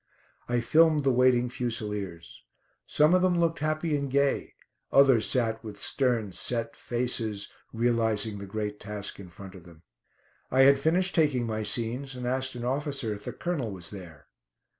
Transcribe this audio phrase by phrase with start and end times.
[0.49, 2.41] I filmed the waiting Fusiliers.
[2.87, 4.55] Some of them looked happy and gay,
[4.91, 9.83] others sat with stern, set faces, realising the great task in front of them.
[10.49, 14.25] I had finished taking my scenes, and asked an officer if the Colonel was there.